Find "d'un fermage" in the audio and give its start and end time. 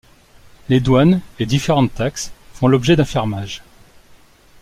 2.95-3.61